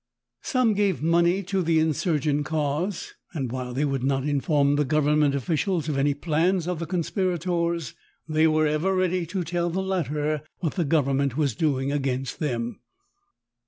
Some 0.41 0.73
gave 0.73 1.03
money 1.03 1.43
to 1.43 1.61
the 1.61 1.77
insurgent 1.77 2.47
eause, 2.47 3.11
and 3.35 3.51
while 3.51 3.71
they 3.71 3.85
would 3.85 4.03
not 4.03 4.25
inform 4.27 4.75
the 4.75 4.83
government 4.83 5.35
offieials 5.35 5.87
of 5.89 5.95
any 5.95 6.15
plans 6.15 6.67
of 6.67 6.79
the 6.79 6.87
eonspirators, 6.87 7.93
they 8.27 8.47
were 8.47 8.65
ever 8.65 8.95
ready 8.95 9.27
to 9.27 9.43
tell 9.43 9.69
the 9.69 9.79
latter 9.83 10.41
what 10.57 10.73
the 10.73 10.85
govern 10.85 11.17
ment 11.17 11.37
was 11.37 11.53
doing 11.53 11.91
against 11.91 12.39
them. 12.39 12.79